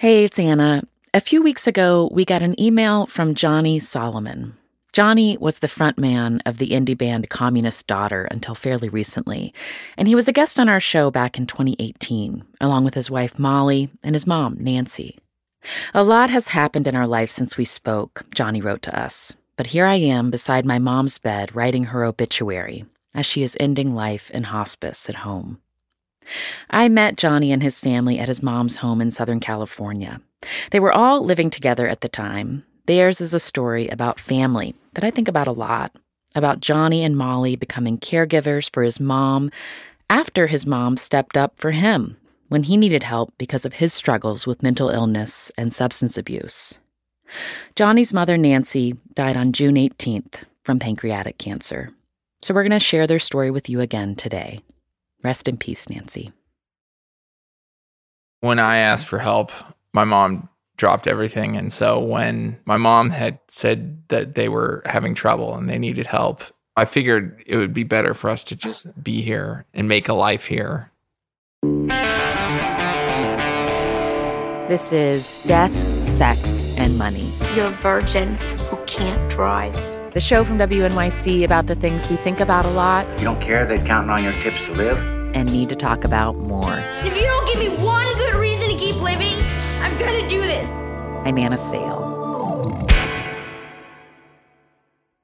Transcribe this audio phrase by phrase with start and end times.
[0.00, 0.84] Hey, it's Anna.
[1.12, 4.56] A few weeks ago, we got an email from Johnny Solomon.
[4.92, 9.52] Johnny was the frontman of the indie band Communist Daughter until fairly recently,
[9.96, 13.40] and he was a guest on our show back in 2018, along with his wife
[13.40, 15.18] Molly and his mom, Nancy.
[15.92, 19.66] A lot has happened in our life since we spoke, Johnny wrote to us, but
[19.66, 22.86] here I am beside my mom's bed writing her obituary
[23.16, 25.60] as she is ending life in hospice at home.
[26.70, 30.20] I met Johnny and his family at his mom's home in Southern California.
[30.70, 32.64] They were all living together at the time.
[32.86, 35.94] Theirs is a story about family that I think about a lot
[36.34, 39.50] about Johnny and Molly becoming caregivers for his mom
[40.10, 42.16] after his mom stepped up for him
[42.48, 46.78] when he needed help because of his struggles with mental illness and substance abuse.
[47.76, 51.90] Johnny's mother, Nancy, died on June 18th from pancreatic cancer.
[52.40, 54.60] So we're going to share their story with you again today.
[55.22, 56.32] Rest in peace, Nancy.
[58.40, 59.50] When I asked for help,
[59.92, 61.56] my mom dropped everything.
[61.56, 66.06] And so when my mom had said that they were having trouble and they needed
[66.06, 66.44] help,
[66.76, 70.14] I figured it would be better for us to just be here and make a
[70.14, 70.92] life here.
[74.68, 75.74] This is Death,
[76.06, 77.32] Sex, and Money.
[77.56, 78.36] You're a virgin
[78.68, 79.97] who can't drive.
[80.14, 83.06] The show from WNYC about the things we think about a lot.
[83.18, 84.96] You don't care they're counting on your tips to live?
[85.34, 86.72] And need to talk about more.
[87.04, 89.36] If you don't give me one good reason to keep living,
[89.82, 90.70] I'm gonna do this.
[91.26, 92.86] I'm Anna Sale.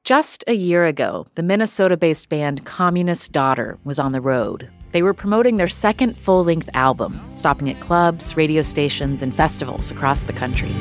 [0.05, 4.69] Just a year ago, the Minnesota based band Communist Daughter was on the road.
[4.93, 9.91] They were promoting their second full length album, stopping at clubs, radio stations, and festivals
[9.91, 10.75] across the country.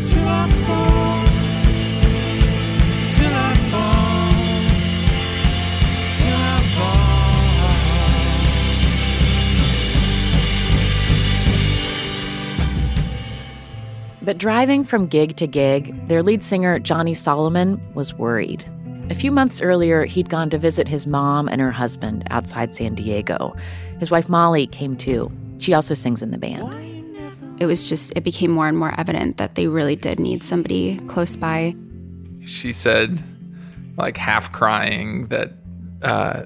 [14.24, 18.64] But driving from gig to gig, their lead singer, Johnny Solomon, was worried.
[19.10, 22.96] A few months earlier, he'd gone to visit his mom and her husband outside San
[22.96, 23.54] Diego.
[24.00, 25.30] His wife, Molly, came too.
[25.58, 26.74] She also sings in the band.
[27.60, 31.00] It was just, it became more and more evident that they really did need somebody
[31.08, 31.76] close by.
[32.46, 33.22] She said,
[33.98, 35.52] like half crying, that,
[36.02, 36.46] uh,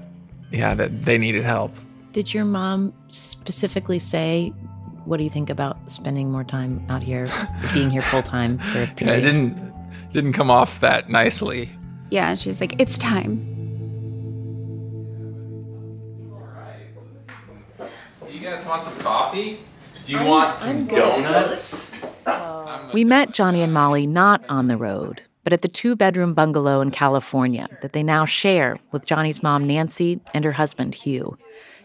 [0.50, 1.76] yeah, that they needed help.
[2.10, 4.52] Did your mom specifically say
[5.08, 7.26] what do you think about spending more time out here,
[7.72, 9.18] being here full time for a period?
[9.18, 9.72] It didn't
[10.12, 11.70] didn't come off that nicely.
[12.10, 13.54] Yeah, she's like, it's time.
[18.26, 19.58] Do you guys want some coffee?
[20.04, 21.92] Do you I'm, want some donuts?
[22.26, 26.34] Um, we met Johnny and Molly not on the road, but at the two bedroom
[26.34, 31.36] bungalow in California that they now share with Johnny's mom, Nancy, and her husband, Hugh.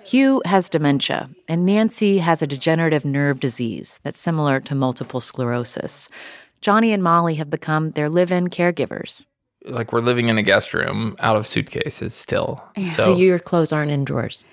[0.05, 6.09] Hugh has dementia, and Nancy has a degenerative nerve disease that's similar to multiple sclerosis.
[6.61, 9.23] Johnny and Molly have become their live in caregivers.
[9.65, 12.61] Like we're living in a guest room out of suitcases still.
[12.77, 14.43] So, so your clothes aren't in drawers?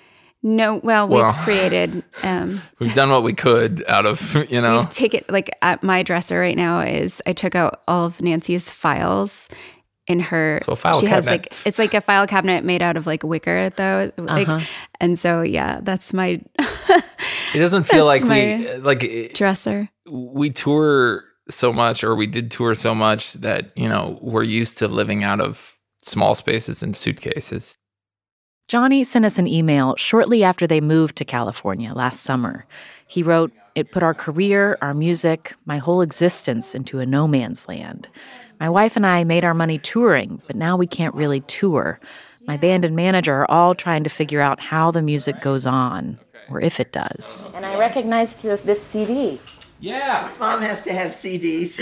[0.43, 2.03] No, well, we've well, created.
[2.23, 4.79] Um, we've done what we could out of, you know.
[4.79, 8.69] We've taken, like, at my dresser right now is I took out all of Nancy's
[8.69, 9.49] files
[10.11, 11.15] in her so file she cabinet.
[11.15, 14.11] has like it's like a file cabinet made out of like wicker though.
[14.17, 14.65] Like uh-huh.
[14.99, 19.89] and so yeah that's my it doesn't feel like we like dresser.
[20.09, 24.77] we tour so much or we did tour so much that you know we're used
[24.79, 27.77] to living out of small spaces and suitcases.
[28.67, 32.65] Johnny sent us an email shortly after they moved to california last summer.
[33.07, 37.67] He wrote it put our career our music my whole existence into a no man's
[37.67, 38.07] land
[38.61, 41.99] my wife and I made our money touring, but now we can't really tour.
[42.45, 46.19] My band and manager are all trying to figure out how the music goes on,
[46.47, 47.43] or if it does.
[47.55, 49.41] And I recognized this CD.
[49.79, 50.29] Yeah.
[50.39, 51.79] Mom has to have CDs.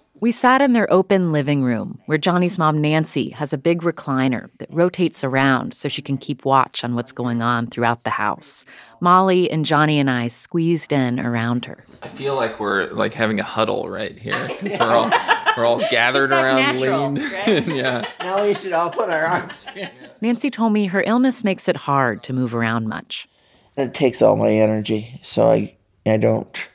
[0.21, 4.51] We sat in their open living room where Johnny's mom, Nancy, has a big recliner
[4.59, 8.63] that rotates around so she can keep watch on what's going on throughout the house.
[8.99, 11.83] Molly and Johnny and I squeezed in around her.
[12.03, 15.11] I feel like we're like having a huddle right here because we're all
[15.57, 17.31] we're all gathered like around natural, lean.
[17.31, 17.67] Right?
[17.75, 18.07] yeah.
[18.19, 19.65] Now we should all put our arms.
[20.21, 23.27] Nancy told me her illness makes it hard to move around much.
[23.75, 25.75] It takes all my energy, so I
[26.05, 26.69] I don't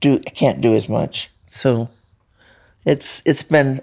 [0.00, 1.30] do I can't do as much.
[1.48, 1.90] So
[2.84, 3.80] it's it's been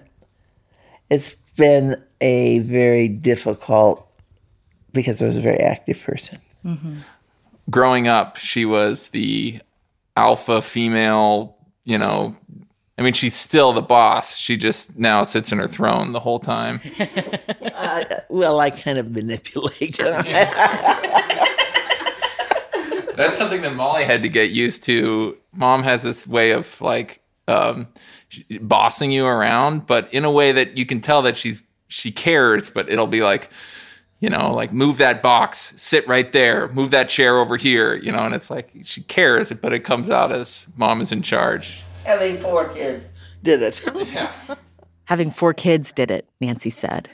[1.09, 4.07] it's been a very difficult
[4.93, 6.39] because I was a very active person.
[6.65, 6.97] Mm-hmm.
[7.69, 9.59] Growing up, she was the
[10.15, 11.55] alpha female.
[11.85, 12.35] You know,
[12.97, 14.37] I mean, she's still the boss.
[14.37, 16.79] She just now sits in her throne the whole time.
[17.73, 19.97] uh, well, I kind of manipulate.
[19.97, 20.27] That's
[23.15, 25.37] That's something that Molly had to get used to.
[25.53, 27.87] Mom has this way of like um,
[28.61, 32.71] bossing you around, but in a way that you can tell that she's she cares,
[32.71, 33.49] but it'll be like,
[34.21, 38.11] you know, like move that box, sit right there, move that chair over here, you
[38.11, 41.83] know, and it's like she cares, but it comes out as mom is in charge.
[42.05, 43.09] Having four kids
[43.43, 43.81] did it.
[44.13, 44.31] Yeah.
[45.05, 47.09] Having four kids did it, Nancy said.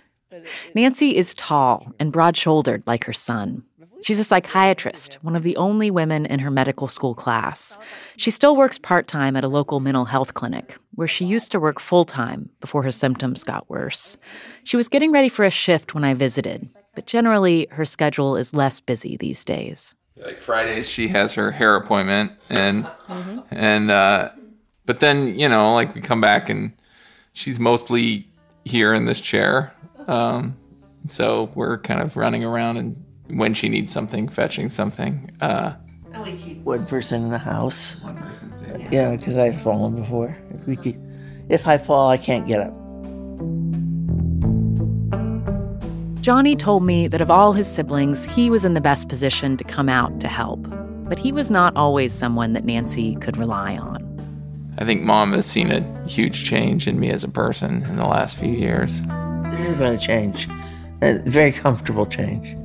[0.76, 3.64] Nancy is tall and broad shouldered like her son.
[4.04, 7.78] She's a psychiatrist, one of the only women in her medical school class.
[8.16, 11.60] She still works part time at a local mental health clinic, where she used to
[11.60, 14.18] work full time before her symptoms got worse.
[14.64, 18.54] She was getting ready for a shift when I visited, but generally her schedule is
[18.54, 19.96] less busy these days.
[20.16, 22.90] Like Fridays, she has her hair appointment, and
[23.52, 24.30] and uh,
[24.86, 26.74] but then you know, like we come back and
[27.34, 28.28] she's mostly
[28.66, 29.74] here in this chair.
[30.08, 30.58] Um,
[31.08, 35.32] so we're kind of running around and when she needs something, fetching something.
[35.42, 35.74] Uh,
[36.24, 37.96] we keep one person in the house.
[38.02, 38.92] One person staying.
[38.92, 40.36] Yeah, because I've fallen before.
[40.54, 40.98] If we keep,
[41.50, 42.74] if I fall, I can't get up.
[46.22, 49.64] Johnny told me that of all his siblings, he was in the best position to
[49.64, 50.60] come out to help.
[51.08, 54.04] But he was not always someone that Nancy could rely on.
[54.78, 58.06] I think mom has seen a huge change in me as a person in the
[58.06, 59.04] last few years.
[59.04, 60.50] There's been a change,
[61.02, 62.58] a very comfortable change.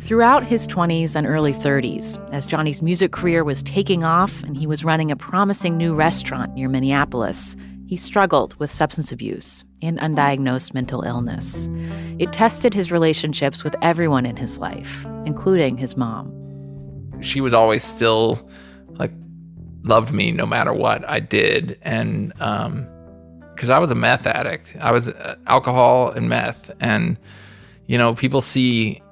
[0.00, 4.66] Throughout his 20s and early 30s, as Johnny's music career was taking off and he
[4.66, 7.56] was running a promising new restaurant near Minneapolis,
[7.88, 11.68] he struggled with substance abuse and undiagnosed mental illness.
[12.20, 16.32] It tested his relationships with everyone in his life, including his mom.
[17.20, 18.48] She was always still
[18.90, 19.12] like
[19.82, 22.86] loved me no matter what I did, and um,
[23.50, 27.18] because I was a meth addict, I was uh, alcohol and meth, and
[27.86, 29.02] you know people see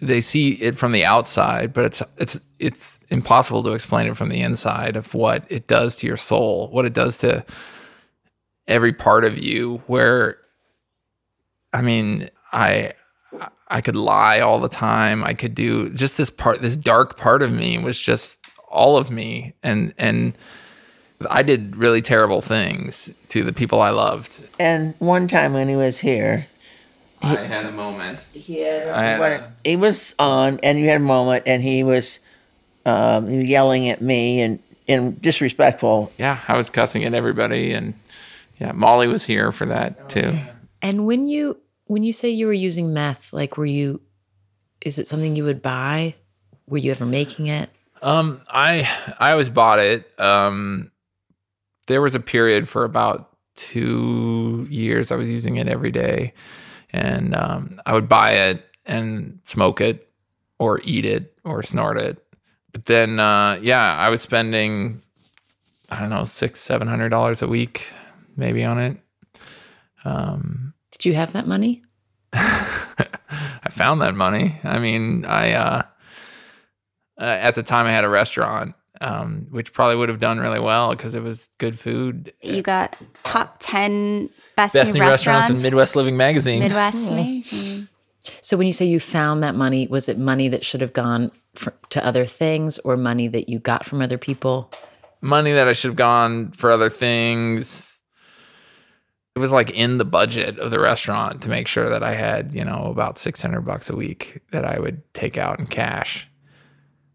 [0.00, 4.28] they see it from the outside, but it's it's it's impossible to explain it from
[4.28, 7.44] the inside of what it does to your soul, what it does to
[8.68, 9.82] every part of you.
[9.86, 10.38] Where,
[11.72, 12.92] I mean, I
[13.68, 15.24] I could lie all the time.
[15.24, 19.10] I could do just this part, this dark part of me was just all of
[19.10, 20.36] me, and and
[21.30, 24.46] I did really terrible things to the people I loved.
[24.58, 26.46] And one time when he was here,
[27.26, 28.20] I had a moment.
[28.32, 31.82] he had, I had a- he was on, and you had a moment, and he
[31.84, 32.20] was
[32.84, 34.58] um, yelling at me and
[34.88, 36.12] and disrespectful.
[36.18, 37.94] Yeah, I was cussing at everybody, and
[38.60, 40.38] yeah, Molly was here for that too.
[40.82, 44.00] And when you when you say you were using meth, like were you
[44.82, 46.14] is it something you would buy?
[46.68, 47.70] Were you ever making it?
[48.02, 48.88] Um, I
[49.18, 50.08] I always bought it.
[50.20, 50.90] Um,
[51.86, 56.34] there was a period for about two years I was using it every day,
[56.90, 60.08] and um, I would buy it and smoke it,
[60.58, 62.22] or eat it, or snort it.
[62.72, 65.00] But then, uh, yeah, I was spending
[65.90, 67.92] I don't know six seven hundred dollars a week
[68.36, 68.98] maybe on it.
[70.04, 71.82] Um, Did you have that money?
[72.32, 74.56] I found that money.
[74.62, 75.82] I mean, I uh,
[77.18, 80.60] uh, at the time I had a restaurant, um, which probably would have done really
[80.60, 82.32] well because it was good food.
[82.42, 86.60] You got top 10 best, Best new, new restaurants in Midwest Living Magazine.
[86.60, 87.08] Midwest.
[87.08, 87.88] amazing.
[88.40, 91.30] So when you say you found that money, was it money that should have gone
[91.54, 94.72] for, to other things or money that you got from other people?
[95.20, 98.00] Money that I should have gone for other things.
[99.34, 102.54] It was like in the budget of the restaurant to make sure that I had,
[102.54, 106.28] you know, about six hundred bucks a week that I would take out in cash.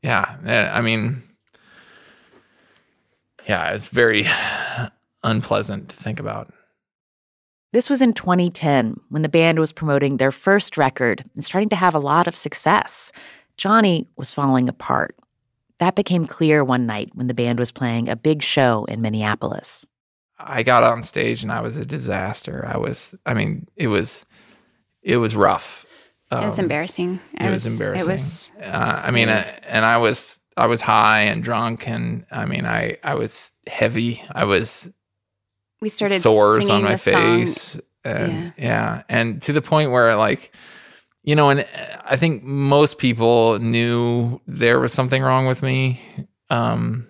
[0.03, 1.23] Yeah, eh, I mean,
[3.47, 4.27] yeah, it's very
[5.23, 6.53] unpleasant to think about.
[7.73, 11.75] This was in 2010 when the band was promoting their first record and starting to
[11.75, 13.11] have a lot of success.
[13.57, 15.15] Johnny was falling apart.
[15.77, 19.85] That became clear one night when the band was playing a big show in Minneapolis.
[20.37, 22.65] I got on stage and I was a disaster.
[22.67, 24.25] I was, I mean, it was,
[25.01, 25.85] it was rough.
[26.31, 27.19] it was Um, embarrassing.
[27.39, 28.09] It, was, embarrassing.
[28.09, 28.51] It was.
[28.61, 32.45] Uh, I mean, it I, and I was, I was high and drunk, and I
[32.45, 34.21] mean, I, I was heavy.
[34.33, 34.91] I was
[35.81, 37.13] We started sores on my the song.
[37.13, 39.03] face, and yeah.
[39.09, 40.53] and to the point where like,
[41.23, 41.67] you know, and
[42.05, 45.99] I think most people knew there was something wrong with me.
[46.49, 47.07] Um,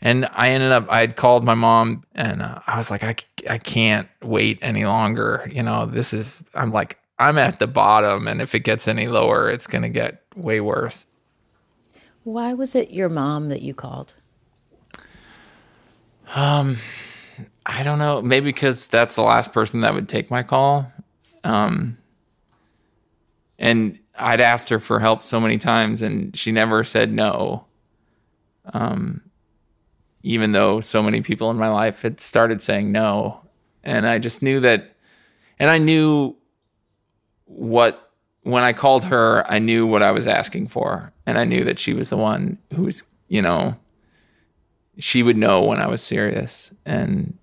[0.00, 3.16] and I ended up, I had called my mom and uh, I was like, I,
[3.48, 5.48] I can't wait any longer.
[5.50, 8.26] You know, this is, I'm like, I'm at the bottom.
[8.26, 11.06] And if it gets any lower, it's going to get way worse.
[12.24, 14.14] Why was it your mom that you called?
[16.34, 16.78] Um,
[17.64, 18.22] I don't know.
[18.22, 20.92] Maybe because that's the last person that would take my call.
[21.44, 21.98] Um,
[23.58, 27.66] And I'd asked her for help so many times and she never said no.
[28.72, 29.22] Um,
[30.22, 33.40] even though so many people in my life had started saying no.
[33.84, 34.94] And I just knew that,
[35.58, 36.36] and I knew
[37.46, 41.12] what, when I called her, I knew what I was asking for.
[41.26, 43.76] And I knew that she was the one who was, you know,
[44.98, 46.72] she would know when I was serious.
[46.84, 47.36] And,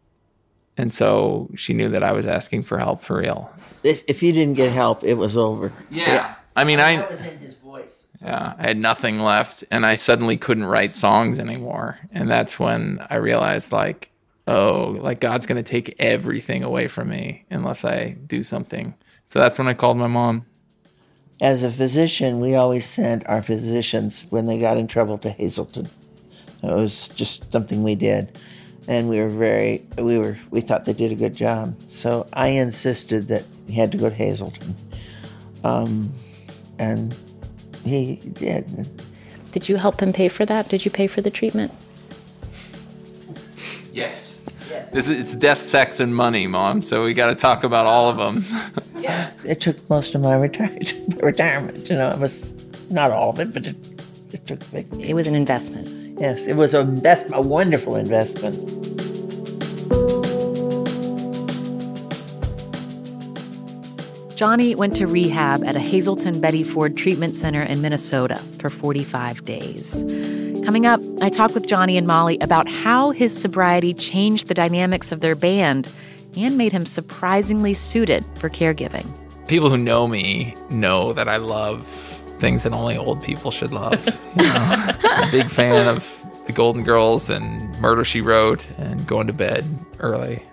[0.79, 3.51] and so she knew that I was asking for help for real.
[3.83, 5.73] If if you didn't get help, it was over.
[5.91, 6.35] Yeah.
[6.55, 8.07] I mean, I, That was in his voice.
[8.21, 11.99] Yeah, I had nothing left and I suddenly couldn't write songs anymore.
[12.11, 14.09] And that's when I realized like,
[14.47, 18.93] oh, like God's going to take everything away from me unless I do something.
[19.27, 20.45] So that's when I called my mom.
[21.41, 25.89] As a physician, we always sent our physicians when they got in trouble to Hazelden.
[26.63, 28.37] It was just something we did.
[28.87, 31.75] And we were very, we were, we thought they did a good job.
[31.87, 34.75] So I insisted that he had to go to Hazelden.
[35.63, 36.11] Um,
[36.79, 37.15] and
[37.83, 38.89] he did.
[39.51, 40.69] Did you help him pay for that?
[40.69, 41.71] Did you pay for the treatment?
[43.91, 44.39] Yes.
[44.91, 46.81] This is, it's death, sex, and money, mom.
[46.81, 48.45] So we got to talk about all of them.
[49.45, 50.77] It took most of my retire-
[51.23, 51.89] retirement.
[51.89, 52.47] You know, it was
[52.91, 53.75] not all of it, but it,
[54.31, 55.01] it took a big.
[55.01, 55.87] It was an investment.
[56.19, 58.57] Yes, it was a, invest, a wonderful investment.
[64.35, 69.45] Johnny went to rehab at a Hazelden Betty Ford Treatment Center in Minnesota for 45
[69.45, 70.03] days.
[70.65, 75.11] Coming up, I talk with Johnny and Molly about how his sobriety changed the dynamics
[75.11, 75.87] of their band
[76.35, 79.07] and made him surprisingly suited for caregiving.
[79.47, 82.08] People who know me know that I love
[82.39, 84.05] things that only old people should love.
[84.39, 84.95] You know?
[85.03, 89.33] I'm a big fan of the Golden Girls and Murder She Wrote and going to
[89.33, 89.65] bed
[89.99, 90.43] early.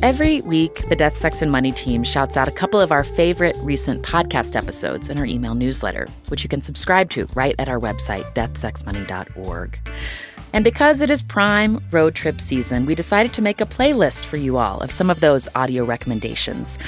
[0.00, 3.56] Every week, the Death, Sex, and Money team shouts out a couple of our favorite
[3.58, 7.78] recent podcast episodes in our email newsletter, which you can subscribe to right at our
[7.78, 9.78] website, deathsexmoney.org.
[10.52, 14.36] And because it is prime road trip season, we decided to make a playlist for
[14.36, 16.78] you all of some of those audio recommendations.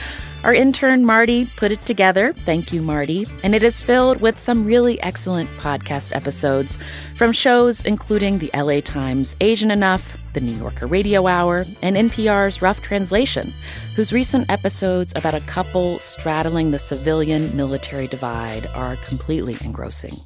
[0.43, 2.35] Our intern, Marty, put it together.
[2.47, 3.27] Thank you, Marty.
[3.43, 6.79] And it is filled with some really excellent podcast episodes
[7.15, 12.63] from shows including the LA Times Asian Enough, the New Yorker Radio Hour, and NPR's
[12.63, 13.53] Rough Translation,
[13.97, 20.25] whose recent episodes about a couple straddling the civilian military divide are completely engrossing.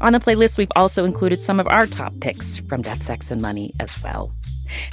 [0.00, 3.40] On the playlist, we've also included some of our top picks from Death, Sex, and
[3.40, 4.32] Money as well.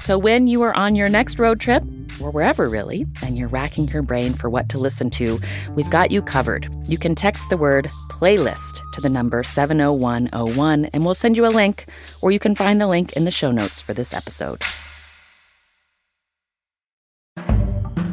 [0.01, 1.83] So when you are on your next road trip,
[2.19, 5.39] or wherever really, and you're racking your brain for what to listen to,
[5.75, 6.69] we've got you covered.
[6.85, 11.47] You can text the word playlist to the number 70101 and we'll send you a
[11.47, 11.85] link,
[12.21, 14.61] or you can find the link in the show notes for this episode.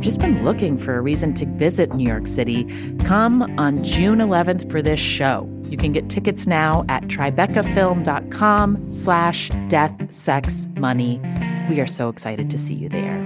[0.00, 2.64] or just been looking for a reason to visit New York City,
[3.04, 5.46] come on June 11th for this show.
[5.64, 11.20] You can get tickets now at tribecafilm.com slash death, sex, money.
[11.68, 13.18] We are so excited to see you there.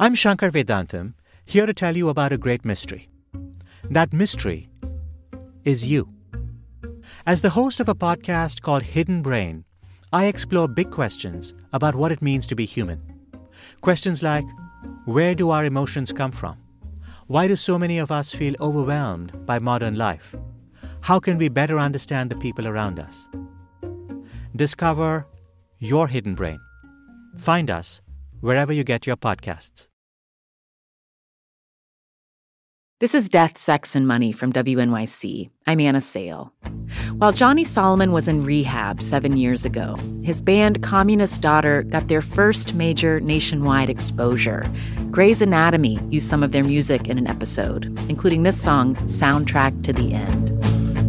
[0.00, 3.08] I'm Shankar Vedantam, here to tell you about a great mystery.
[3.84, 4.68] That mystery
[5.64, 6.08] is you.
[7.26, 9.64] As the host of a podcast called Hidden Brain,
[10.12, 13.17] I explore big questions about what it means to be human.
[13.80, 14.44] Questions like
[15.04, 16.56] where do our emotions come from?
[17.26, 20.34] Why do so many of us feel overwhelmed by modern life?
[21.00, 23.28] How can we better understand the people around us?
[24.56, 25.26] Discover
[25.78, 26.58] your hidden brain.
[27.36, 28.00] Find us
[28.40, 29.87] wherever you get your podcasts.
[33.00, 35.50] This is Death, Sex, and Money from WNYC.
[35.68, 36.52] I'm Anna Sale.
[37.18, 42.20] While Johnny Solomon was in rehab seven years ago, his band Communist Daughter got their
[42.20, 44.68] first major nationwide exposure.
[45.12, 49.92] Grey's Anatomy used some of their music in an episode, including this song, Soundtrack to
[49.92, 50.50] the End.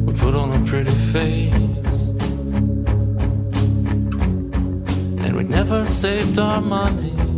[0.05, 1.51] We put on a pretty face,
[5.25, 7.28] and we never saved our money.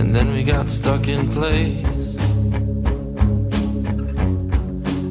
[0.00, 1.86] And then we got stuck in place.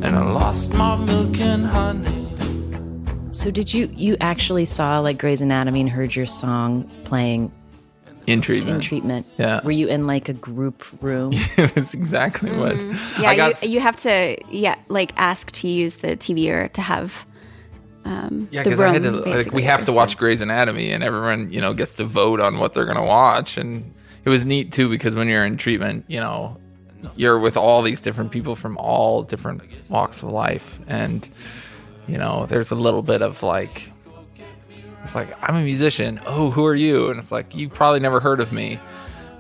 [0.04, 2.26] And I lost my milk and honey.
[3.32, 7.52] So did you you actually saw like Grey's Anatomy and heard your song playing
[8.26, 8.78] in treatment?
[8.78, 9.28] In treatment.
[9.38, 9.62] Yeah.
[9.64, 11.34] Were you in like a group room?
[11.56, 12.74] That's exactly what.
[12.74, 13.22] Mm-hmm.
[13.22, 13.62] Yeah, got...
[13.62, 17.28] you, you have to yeah like ask to use the TV or to have
[18.06, 21.52] um, yeah, because I had to like we have to watch Grey's Anatomy, and everyone
[21.54, 23.94] you know gets to vote on what they're gonna watch, and
[24.30, 26.56] it was neat too because when you're in treatment, you know,
[27.16, 31.28] you're with all these different people from all different walks of life, and
[32.08, 33.92] you know, there's a little bit of like,
[35.04, 36.22] it's like I'm a musician.
[36.28, 37.10] Oh, who are you?
[37.10, 38.80] And it's like you probably never heard of me,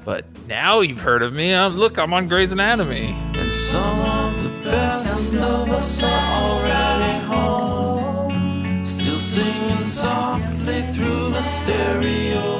[0.03, 1.53] but now you've heard of me.
[1.53, 3.15] Uh, look, I'm on Grey's Anatomy.
[3.35, 11.43] And some of the best of us are already home, still singing softly through the
[11.43, 12.58] stereo.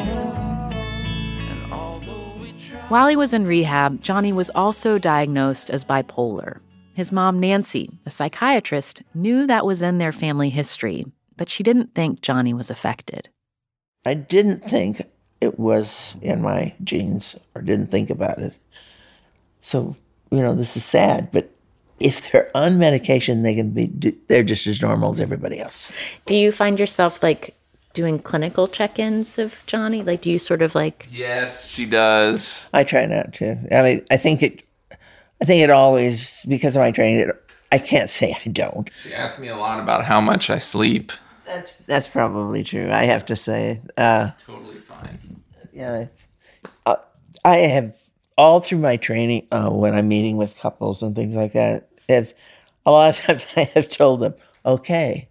[2.90, 6.60] While he was in rehab, Johnny was also diagnosed as bipolar.
[6.96, 11.06] His mom, Nancy, a psychiatrist, knew that was in their family history,
[11.38, 13.30] but she didn't think Johnny was affected.
[14.08, 15.04] I didn't think
[15.40, 18.56] it was in my genes or didn't think about it.
[19.62, 19.96] So,
[20.32, 21.54] you know, this is sad, but
[22.00, 23.86] if they're on medication, they can be,
[24.28, 25.92] they're just as normal as everybody else.
[26.26, 27.56] Do you find yourself like
[27.94, 30.04] doing clinical check-ins of Johnny?
[30.04, 31.08] Like, do you sort of like?
[31.12, 32.70] Yes, she does.
[32.74, 33.58] I try not to.
[33.72, 34.64] I mean, I think it.
[35.42, 37.30] I think it always because of my training.
[37.30, 38.90] It, I can't say I don't.
[39.04, 41.12] She asked me a lot about how much I sleep.
[41.46, 42.92] That's that's probably true.
[42.92, 43.82] I have to say.
[43.98, 45.42] Uh, totally fine.
[45.74, 46.28] Yeah, it's.
[46.86, 46.98] Uh,
[47.46, 47.96] I have
[48.38, 51.90] all through my training uh, when I'm meeting with couples and things like that.
[52.08, 52.34] It's,
[52.86, 54.34] a lot of times I have told them,
[54.66, 55.30] okay,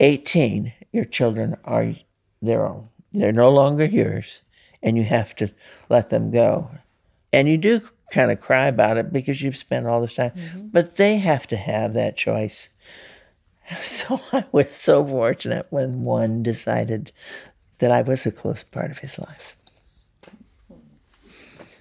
[0.00, 1.94] 18, your children are
[2.42, 2.88] their own.
[3.12, 4.42] They're no longer yours,
[4.82, 5.50] and you have to
[5.88, 6.70] let them go.
[7.32, 10.68] And you do kind of cry about it because you've spent all this time, mm-hmm.
[10.68, 12.68] but they have to have that choice.
[13.82, 17.12] So I was so fortunate when one decided
[17.80, 19.58] that I was a close part of his life.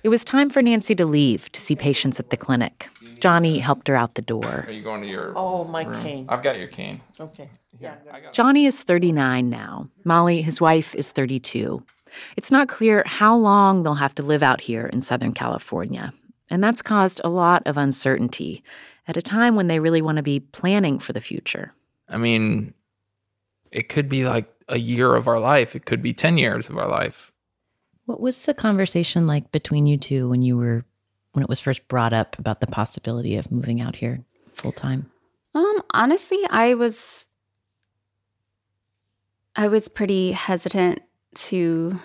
[0.04, 2.90] It was time for Nancy to leave to see patients at the clinic.
[3.18, 4.66] Johnny helped her out the door.
[4.68, 6.02] Are you going to your Oh, my room?
[6.04, 6.26] cane.
[6.30, 7.02] I've got your cane.
[7.20, 7.50] Okay.
[7.80, 7.96] Yeah.
[8.32, 9.88] Johnny is 39 now.
[10.04, 11.84] Molly, his wife, is 32.
[12.36, 16.14] It's not clear how long they'll have to live out here in Southern California.
[16.50, 18.64] And that's caused a lot of uncertainty
[19.08, 21.74] at a time when they really want to be planning for the future.
[22.10, 22.74] I mean,
[23.72, 26.78] it could be like a year of our life, it could be 10 years of
[26.78, 27.32] our life.
[28.06, 30.86] What was the conversation like between you two when you were
[31.38, 34.24] when it was first brought up about the possibility of moving out here
[34.56, 35.12] full time?
[35.54, 37.28] Um honestly, I was
[39.56, 41.04] I was pretty hesitant
[41.36, 42.00] to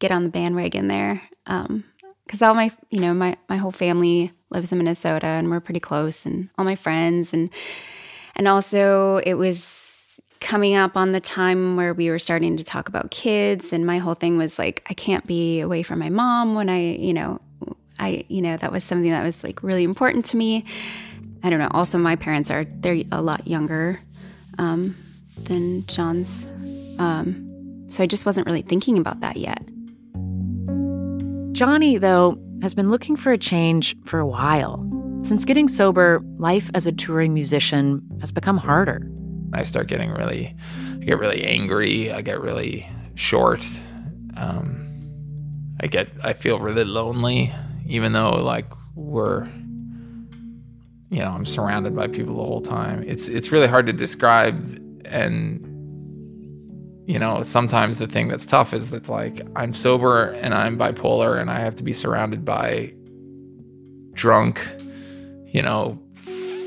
[0.00, 1.22] get on the bandwagon there.
[1.46, 1.84] Um,
[2.26, 5.80] because all my, you know, my my whole family lives in Minnesota, and we're pretty
[5.80, 7.50] close, and all my friends, and
[8.34, 12.88] and also it was coming up on the time where we were starting to talk
[12.88, 16.56] about kids, and my whole thing was like, I can't be away from my mom
[16.56, 17.40] when I, you know,
[18.02, 20.64] I, you know, that was something that was like really important to me.
[21.42, 21.70] I don't know.
[21.70, 24.00] Also, my parents are they're a lot younger
[24.58, 24.96] um,
[25.44, 26.46] than John's
[26.98, 29.62] um, so I just wasn't really thinking about that yet.
[31.52, 34.88] Johnny, though, has been looking for a change for a while.
[35.22, 39.08] Since getting sober, life as a touring musician has become harder.
[39.52, 40.56] I start getting really,
[40.92, 42.10] I get really angry.
[42.10, 43.66] I get really short.
[44.36, 44.88] Um,
[45.80, 47.52] I get, I feel really lonely,
[47.92, 49.44] even though like we're,
[51.10, 53.04] you know, I'm surrounded by people the whole time.
[53.06, 55.68] It's it's really hard to describe and
[57.06, 61.38] you know, sometimes the thing that's tough is that like I'm sober and I'm bipolar
[61.38, 62.94] and I have to be surrounded by
[64.14, 64.66] drunk,
[65.46, 66.00] you know,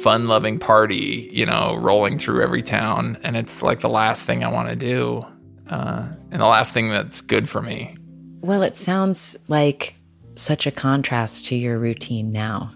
[0.04, 3.18] fun loving party, you know, rolling through every town.
[3.24, 5.26] And it's like the last thing I want to do.
[5.72, 7.98] Uh, and the last thing that's good for me.
[8.42, 9.96] Well, it sounds like
[10.36, 12.74] such a contrast to your routine now.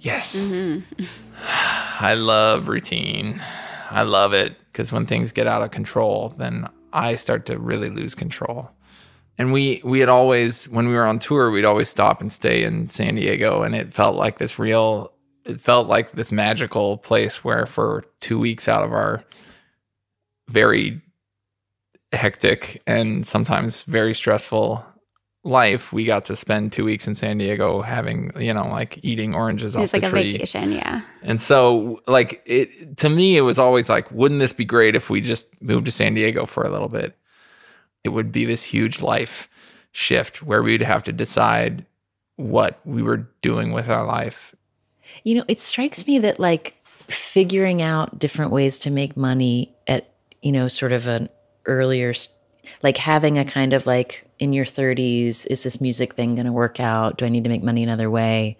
[0.00, 0.36] Yes.
[0.36, 1.04] Mm-hmm.
[2.04, 3.40] I love routine.
[3.90, 7.90] I love it because when things get out of control, then I start to really
[7.90, 8.70] lose control.
[9.38, 12.64] And we we had always when we were on tour, we'd always stop and stay
[12.64, 15.12] in San Diego and it felt like this real
[15.44, 19.22] it felt like this magical place where for 2 weeks out of our
[20.48, 21.00] very
[22.12, 24.84] hectic and sometimes very stressful
[25.46, 29.34] life, we got to spend 2 weeks in San Diego having, you know, like eating
[29.34, 30.32] oranges It off was the like a tree.
[30.32, 31.02] vacation, yeah.
[31.22, 35.08] And so, like, it to me, it was always like, wouldn't this be great if
[35.10, 37.16] we just moved to San Diego for a little bit?
[38.04, 39.48] It would be this huge life
[39.92, 41.86] shift where we'd have to decide
[42.36, 44.54] what we were doing with our life.
[45.24, 46.74] You know, it strikes me that like
[47.08, 51.28] figuring out different ways to make money at, you know, sort of an
[51.64, 52.28] earlier, s-
[52.82, 56.52] like having a kind of like in your 30s, is this music thing going to
[56.52, 57.18] work out?
[57.18, 58.58] Do I need to make money another way?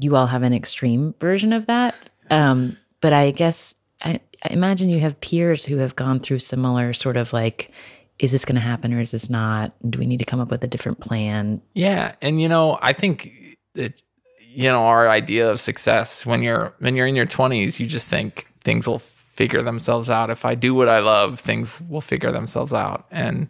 [0.00, 1.94] You all have an extreme version of that.
[2.30, 6.92] Um, but I guess I, I imagine you have peers who have gone through similar
[6.92, 7.70] sort of like,
[8.18, 9.74] is this going to happen or is this not?
[9.82, 11.60] And do we need to come up with a different plan?
[11.74, 14.02] Yeah, and you know, I think that
[14.40, 18.06] you know our idea of success when you're when you're in your 20s, you just
[18.06, 20.30] think things will figure themselves out.
[20.30, 23.06] If I do what I love, things will figure themselves out.
[23.10, 23.48] And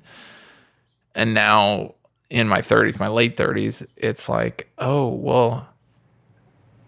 [1.15, 1.95] and now
[2.31, 5.69] in my 30s, my late 30s, it's like, oh, well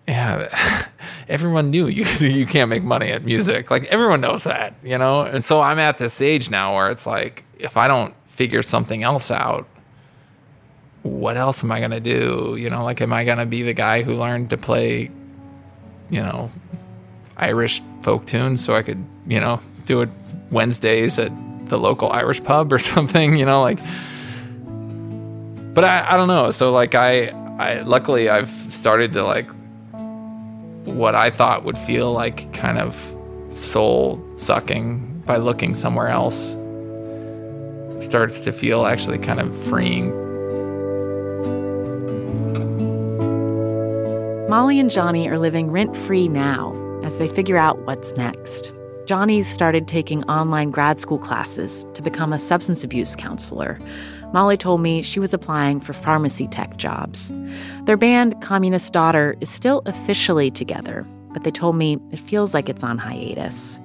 [0.07, 0.89] yeah,
[1.29, 3.71] everyone knew you you can't make money at music.
[3.71, 5.23] Like everyone knows that, you know?
[5.23, 9.03] And so I'm at this age now where it's like if I don't figure something
[9.03, 9.69] else out,
[11.03, 12.57] what else am I going to do?
[12.59, 15.11] You know, like am I going to be the guy who learned to play
[16.11, 16.51] you know,
[17.37, 20.09] Irish folk tunes so I could, you know, do it
[20.51, 21.33] Wednesdays at
[21.69, 23.79] the local Irish pub or something, you know, like
[25.75, 26.51] but I, I don't know.
[26.53, 29.51] So like I I luckily I've started to like
[30.85, 32.95] what I thought would feel like kind of
[33.53, 36.57] soul sucking by looking somewhere else
[38.01, 40.13] starts to feel actually kind of freeing.
[44.49, 48.73] Molly and Johnny are living rent free now as they figure out what's next.
[49.07, 53.79] Johnny's started taking online grad school classes to become a substance abuse counselor.
[54.33, 57.33] Molly told me she was applying for pharmacy tech jobs.
[57.85, 62.69] Their band, Communist Daughter, is still officially together, but they told me it feels like
[62.71, 63.79] it's on hiatus.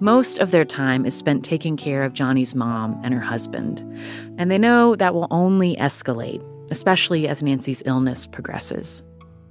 [0.00, 3.80] Most of their time is spent taking care of Johnny's mom and her husband,
[4.38, 9.04] and they know that will only escalate, especially as Nancy's illness progresses.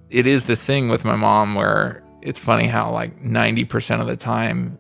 [0.10, 4.17] It is the thing with my mom where it's funny how like 90% of the
[4.17, 4.77] time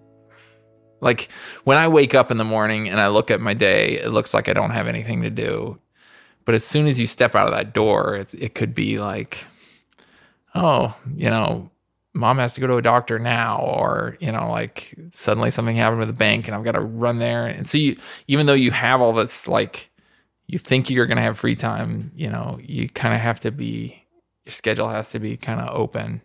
[1.01, 1.29] like
[1.63, 4.33] when I wake up in the morning and I look at my day, it looks
[4.33, 5.79] like I don't have anything to do.
[6.45, 9.45] But as soon as you step out of that door, it's, it could be like,
[10.55, 11.69] oh, you know,
[12.13, 15.99] mom has to go to a doctor now, or you know, like suddenly something happened
[15.99, 17.47] with the bank and I've got to run there.
[17.47, 19.89] And so you, even though you have all this, like,
[20.47, 23.51] you think you're going to have free time, you know, you kind of have to
[23.51, 24.03] be,
[24.45, 26.21] your schedule has to be kind of open.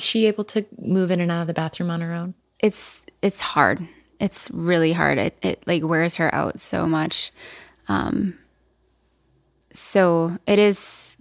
[0.00, 2.32] Is she able to move in and out of the bathroom on her own?
[2.58, 3.86] It's it's hard.
[4.18, 5.18] It's really hard.
[5.18, 7.30] It it like wears her out so much.
[7.86, 8.38] Um
[9.74, 11.18] so it is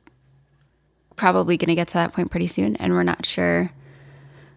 [1.17, 3.69] probably going to get to that point pretty soon and we're not sure.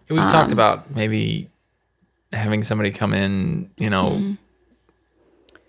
[0.09, 1.49] We've talked about maybe
[2.31, 4.37] having somebody come in, you know,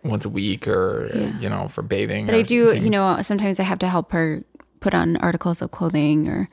[0.05, 2.27] once a week or you know for bathing.
[2.27, 2.85] But or I do, something.
[2.85, 4.45] you know, sometimes I have to help her
[4.79, 6.49] put on articles of clothing or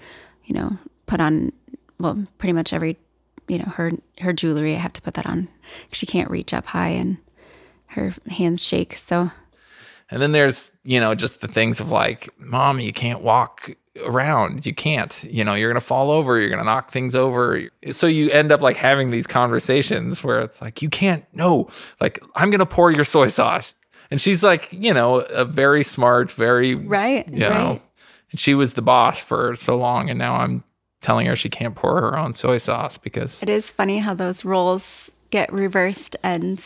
[0.46, 1.52] you know, put on
[2.02, 2.98] well, pretty much every
[3.48, 5.48] you know, her her jewelry I have to put that on.
[5.92, 7.18] She can't reach up high and
[7.88, 8.96] her hands shake.
[8.96, 9.32] So
[10.10, 13.72] And then there's, you know, just the things of like, mom, you can't walk
[14.06, 14.66] around.
[14.66, 16.40] You can't, you know, you're going to fall over.
[16.40, 17.64] You're going to knock things over.
[17.92, 22.20] So you end up like having these conversations where it's like, you can't, no, like,
[22.36, 23.76] I'm going to pour your soy sauce.
[24.10, 27.82] And she's like, you know, a very smart, very, Right, you know, right.
[28.32, 30.10] and she was the boss for so long.
[30.10, 30.64] And now I'm
[31.02, 34.46] telling her she can't pour her own soy sauce because It is funny how those
[34.46, 36.64] roles get reversed, and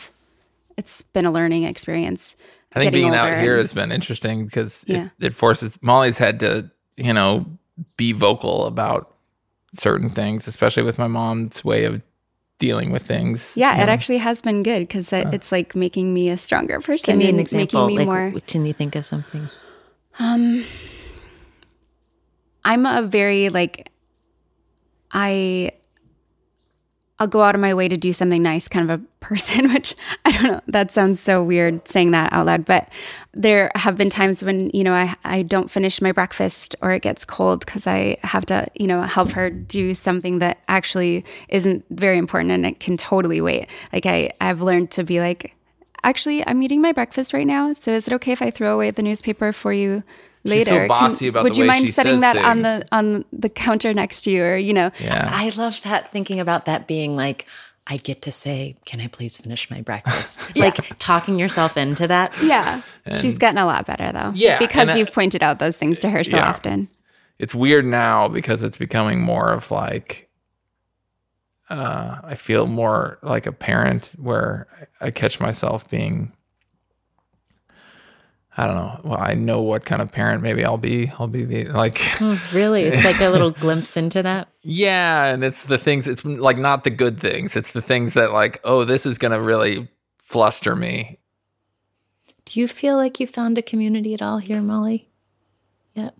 [0.76, 2.36] it's been a learning experience.
[2.74, 5.08] I think being out here and- has been interesting because Yeah.
[5.18, 7.46] it, it forces Molly's had to, you know,
[7.96, 9.14] be vocal about
[9.72, 12.02] certain things, especially with my mom's way of
[12.58, 13.52] dealing with things.
[13.56, 13.92] Yeah, you it know?
[13.92, 17.12] actually has been good because it, it's like making me a stronger person.
[17.12, 17.86] Give me an and example.
[17.86, 18.40] Making me like, more.
[18.46, 19.48] Can you think of something?
[20.18, 20.64] Um,
[22.64, 23.90] I'm a very like,
[25.12, 25.72] I,
[27.18, 29.94] I'll go out of my way to do something nice kind of a person, which
[30.24, 30.60] I don't know.
[30.68, 32.88] That sounds so weird saying that out loud, but
[33.32, 37.02] there have been times when you know I I don't finish my breakfast or it
[37.02, 41.84] gets cold because I have to you know help her do something that actually isn't
[41.90, 43.68] very important and it can totally wait.
[43.92, 45.54] Like I I've learned to be like
[46.06, 47.72] actually, I'm eating my breakfast right now.
[47.72, 50.04] So is it okay if I throw away the newspaper for you
[50.46, 50.88] She's so later?
[50.88, 54.22] bossy about would you mind she setting says that on the on the counter next
[54.22, 54.90] to you, or you know?
[55.00, 55.28] Yeah.
[55.32, 57.46] I love that thinking about that being like,
[57.86, 60.42] I get to say, Can I please finish my breakfast?
[60.56, 62.32] Like talking yourself into that.
[62.42, 62.82] Yeah,
[63.20, 64.32] she's gotten a lot better though.
[64.34, 66.48] Yeah, because and you've pointed out those things to her so Yeah.
[66.48, 66.88] often.
[67.38, 70.28] it's weird now because it's becoming more of like
[71.68, 74.66] uh I feel more like a parent where
[75.00, 76.32] I I catch myself being
[78.58, 79.00] I don't know.
[79.04, 81.12] Well, I know what kind of parent maybe I'll be.
[81.18, 82.84] I'll be the like Hmm, really?
[82.84, 84.48] It's like a little glimpse into that.
[84.62, 87.54] yeah, and it's the things it's like not the good things.
[87.54, 89.88] It's the things that like, oh, this is going to really
[90.18, 91.18] fluster me.
[92.46, 95.08] Do you feel like you found a community at all here, Molly?
[95.94, 96.14] Yet?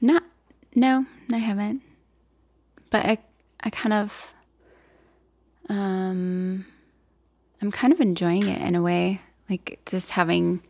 [0.00, 0.22] Not,
[0.74, 1.82] no, I haven't.
[2.90, 3.18] But I,
[3.60, 4.32] I kind of,
[5.68, 6.66] um,
[7.62, 10.60] I'm kind of enjoying it in a way, like just having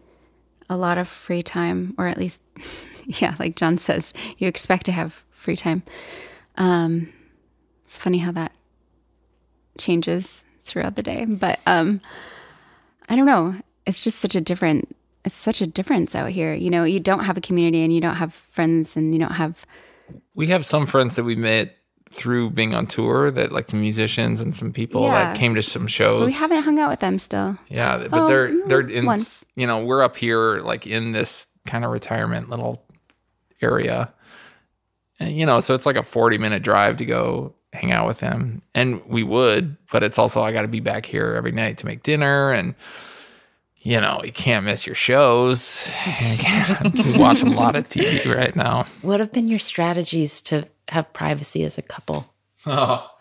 [0.69, 2.43] a lot of free time, or at least,
[3.07, 5.83] yeah, like John says, you expect to have free time.
[6.57, 7.11] Um,
[7.87, 8.53] it's funny how that
[9.79, 12.03] changes throughout the day, but um,
[13.09, 13.55] I don't know.
[13.87, 14.95] It's just such a different.
[15.25, 16.53] It's such a difference out here.
[16.53, 19.33] You know, you don't have a community, and you don't have friends, and you don't
[19.33, 19.67] have
[20.35, 21.77] We have some friends that we met
[22.13, 25.11] through being on tour that like some musicians and some people Yeah.
[25.33, 26.27] that came to some shows.
[26.27, 27.59] we haven't hung out with them still.
[27.69, 29.45] Yeah, but Oh, they're mm, they're in once.
[29.57, 32.85] you know we're up here like in this kind of retirement little
[33.61, 34.13] area,
[35.21, 38.19] and you know so it's like a forty minute drive to go hang out with
[38.19, 41.79] them, and we would, but it's also I got to be back here every night
[41.79, 42.75] to make dinner, and
[43.83, 45.93] you know you can't miss your shows.
[46.95, 48.87] you watch a lot of TV right now.
[49.03, 52.27] What have been your strategies to have privacy as a couple?
[52.67, 53.09] Oh,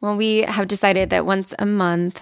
[0.00, 2.20] Well, we have decided that once a month,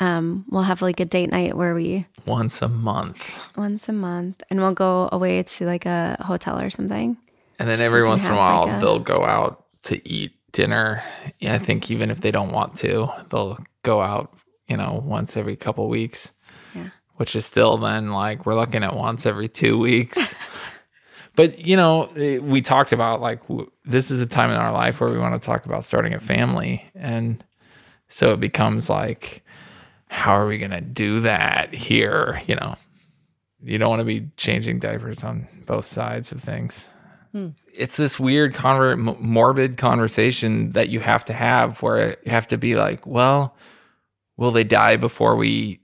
[0.00, 4.42] um, we'll have like a date night where we once a month, once a month,
[4.50, 7.16] and we'll go away to like a hotel or something.
[7.60, 10.32] and then So every once in a while like, a- they'll go out to eat
[10.50, 11.04] dinner.
[11.38, 14.34] Yeah, I think even if they don't want to, they'll go out,
[14.72, 16.32] you know, once every couple weeks.
[16.74, 16.88] Yeah.
[17.16, 20.34] Which is still then like we're looking at once every two weeks.
[21.36, 24.72] but you know, eh, we talked about like w- this is a time in our
[24.72, 27.44] life where we want to talk about starting a family, and
[28.08, 29.44] so it becomes like,
[30.06, 32.40] how are we going to do that here?
[32.46, 32.76] You know,
[33.62, 36.88] you don't want to be changing diapers on both sides of things
[37.74, 42.58] it's this weird conver- morbid conversation that you have to have where you have to
[42.58, 43.56] be like well
[44.42, 45.80] will they die before we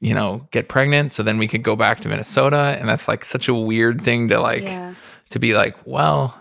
[0.00, 1.12] you know get pregnant?
[1.12, 2.76] So then we could go back to minnesota.
[2.78, 4.94] And that's like such a weird thing to like yeah,
[5.30, 6.36] to be like well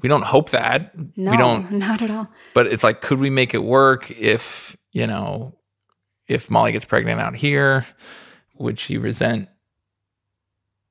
[0.00, 0.96] we don't hope that.
[1.16, 2.28] No, we don't not at all.
[2.54, 5.52] but it's like could we make it work if you know
[6.28, 7.86] if molly gets pregnant out here?
[8.58, 9.48] Would she resent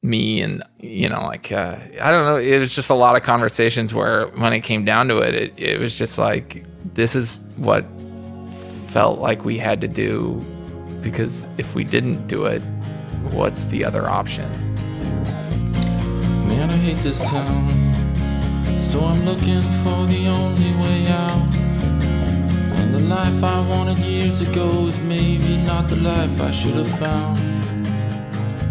[0.01, 2.37] me and you know like uh, i don't know.
[2.37, 5.53] It was just a lot of conversations where when it came down to it, it
[5.57, 7.85] it was just like this is what
[8.89, 10.33] felt like we had to do
[11.01, 12.61] because if we didn't do it
[13.31, 14.49] what's the other option
[16.49, 17.69] Man, I hate this town.
[18.79, 21.47] So I'm looking for the only way out.
[22.73, 26.99] And the life I wanted years ago is maybe not the life I should have
[26.99, 27.37] found.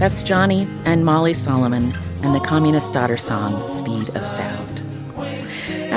[0.01, 4.78] That's Johnny and Molly Solomon and the Communist Daughter song, Speed of Sound.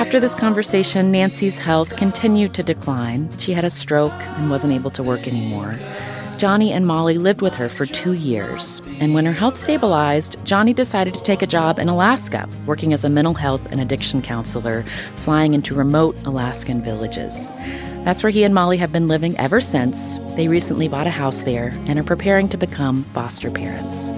[0.02, 3.30] After this conversation, Nancy's health continued to decline.
[3.38, 5.78] She had a stroke and wasn't able to work anymore.
[6.38, 8.82] Johnny and Molly lived with her for two years.
[8.98, 13.04] And when her health stabilized, Johnny decided to take a job in Alaska, working as
[13.04, 14.84] a mental health and addiction counselor,
[15.14, 17.52] flying into remote Alaskan villages.
[18.02, 20.18] That's where he and Molly have been living ever since.
[20.34, 24.10] They recently bought a house there and are preparing to become foster parents.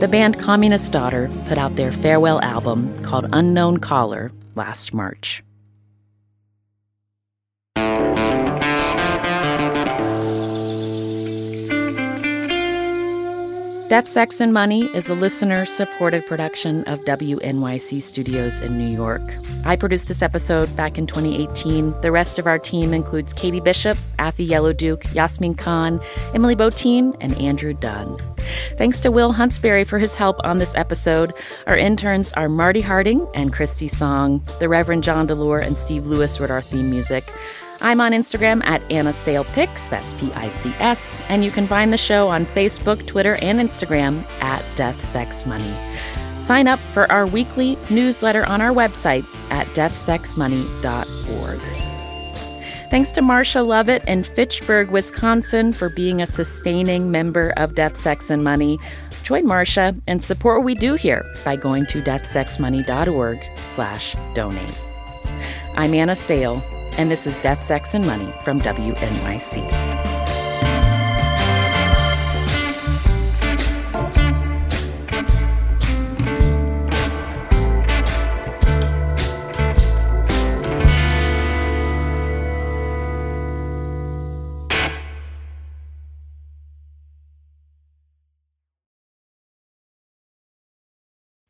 [0.00, 5.42] The band Communist Daughter put out their farewell album called Unknown Caller last March.
[13.88, 19.22] Death, Sex, and Money is a listener supported production of WNYC Studios in New York.
[19.64, 21.98] I produced this episode back in 2018.
[22.02, 26.02] The rest of our team includes Katie Bishop, Afi Yellowduke, Yasmin Khan,
[26.34, 28.18] Emily Botein, and Andrew Dunn.
[28.76, 31.32] Thanks to Will Huntsberry for his help on this episode.
[31.66, 34.44] Our interns are Marty Harding and Christy Song.
[34.58, 37.32] The Reverend John DeLore and Steve Lewis wrote our theme music.
[37.80, 41.68] I'm on Instagram at Anna Sale Pics, that's P I C S, and you can
[41.68, 45.72] find the show on Facebook, Twitter, and Instagram at Death Sex Money.
[46.40, 51.60] Sign up for our weekly newsletter on our website at deathsexmoney.org.
[52.90, 58.30] Thanks to Marcia Lovett in Fitchburg, Wisconsin for being a sustaining member of Death, Sex,
[58.30, 58.78] and Money.
[59.22, 64.74] Join Marcia and support what we do here by going to deathsexmoney.org slash donate.
[65.74, 66.64] I'm Anna Sale
[66.98, 70.18] and this is Death, Sex, and Money from WNYC.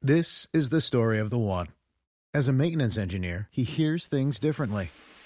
[0.00, 1.68] This is the story of the one.
[2.32, 4.90] As a maintenance engineer, he hears things differently.